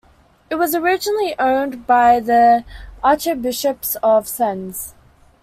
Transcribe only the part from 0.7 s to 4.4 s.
originally owned by the archbishops of